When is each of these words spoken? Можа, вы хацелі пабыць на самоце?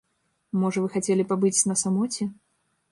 Можа, 0.61 0.81
вы 0.85 0.89
хацелі 0.95 1.27
пабыць 1.33 1.55
на 1.73 1.81
самоце? 1.85 2.23